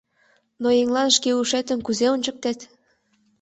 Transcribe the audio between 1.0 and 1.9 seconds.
шке ушетым